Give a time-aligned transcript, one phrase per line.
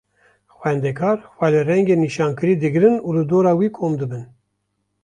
[0.57, 4.23] Xwendekar xwe li rengê nîşankirî digirin û li dora wî kom dibin.